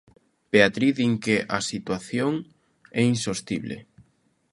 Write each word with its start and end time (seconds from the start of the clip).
Beatriz, 0.51 0.91
din 0.99 1.13
que 1.23 1.35
a 1.57 1.59
situación 1.71 2.33
é 2.99 3.01
insostible... 3.13 3.77